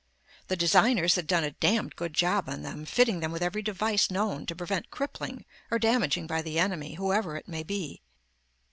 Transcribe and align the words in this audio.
The 0.47 0.55
designers 0.55 1.13
had 1.13 1.27
done 1.27 1.43
a 1.43 1.51
damned 1.51 1.95
good 1.95 2.13
job 2.13 2.49
on 2.49 2.63
them, 2.63 2.85
fitting 2.85 3.19
them 3.19 3.31
with 3.31 3.43
every 3.43 3.61
device 3.61 4.09
known 4.09 4.47
to 4.47 4.55
prevent 4.55 4.89
crippling, 4.89 5.45
or 5.69 5.77
damaging 5.77 6.25
by 6.25 6.41
the 6.41 6.57
enemy, 6.57 6.95
whoever 6.95 7.35
it 7.37 7.47
may 7.47 7.61
be. 7.61 8.01